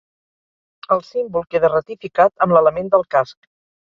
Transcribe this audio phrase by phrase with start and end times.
[0.95, 3.49] El símbol queda ratificat amb l'element del casc.